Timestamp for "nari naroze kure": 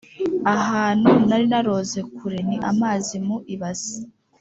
1.27-2.39